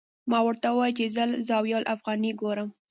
ما 0.29 0.39
ورته 0.47 0.67
وویل 0.69 0.95
چې 0.97 1.05
زه 1.15 1.23
الزاویة 1.37 1.77
الافغانیه 1.79 2.33
ګورم. 2.41 2.69